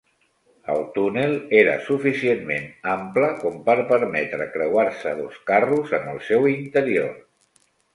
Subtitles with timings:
[0.75, 7.19] El túnel era suficientment ample com per permetre creuar-se dos carros en el seu interior.